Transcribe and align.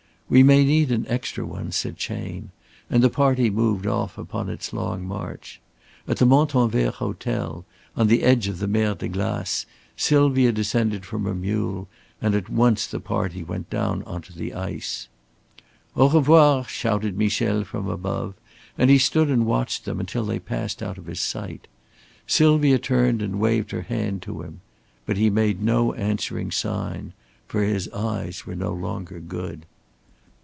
"We 0.31 0.43
may 0.43 0.63
need 0.63 0.93
an 0.93 1.05
extra 1.09 1.45
one," 1.45 1.73
said 1.73 1.97
Chayne, 1.97 2.51
and 2.89 3.03
the 3.03 3.09
party 3.09 3.49
moved 3.49 3.85
off 3.85 4.17
upon 4.17 4.47
its 4.47 4.71
long 4.71 5.05
march. 5.05 5.59
At 6.07 6.19
the 6.19 6.25
Montanvert 6.25 6.93
hotel, 6.93 7.65
on 7.97 8.07
the 8.07 8.23
edge 8.23 8.47
of 8.47 8.59
the 8.59 8.67
Mer 8.69 8.95
de 8.95 9.09
Glace, 9.09 9.65
Sylvia 9.97 10.53
descended 10.53 11.05
from 11.05 11.25
her 11.25 11.35
mule, 11.35 11.89
and 12.21 12.33
at 12.33 12.47
once 12.47 12.87
the 12.87 13.01
party 13.01 13.43
went 13.43 13.69
down 13.69 14.03
on 14.03 14.21
to 14.21 14.31
the 14.31 14.53
ice. 14.53 15.09
"Au 15.97 16.07
revoir!" 16.07 16.63
shouted 16.63 17.17
Michel 17.17 17.65
from 17.65 17.89
above, 17.89 18.33
and 18.77 18.89
he 18.89 18.97
stood 18.97 19.29
and 19.29 19.45
watched 19.45 19.83
them, 19.83 19.99
until 19.99 20.23
they 20.23 20.39
passed 20.39 20.81
out 20.81 20.97
of 20.97 21.07
his 21.07 21.19
sight. 21.19 21.67
Sylvia 22.25 22.79
turned 22.79 23.21
and 23.21 23.37
waved 23.41 23.71
her 23.71 23.81
hand 23.81 24.21
to 24.21 24.43
him. 24.43 24.61
But 25.05 25.17
he 25.17 25.29
made 25.29 25.61
no 25.61 25.93
answering 25.93 26.51
sign. 26.51 27.11
For 27.49 27.63
his 27.65 27.89
eyes 27.89 28.45
were 28.45 28.55
no 28.55 28.71
longer 28.71 29.19
good. 29.19 29.65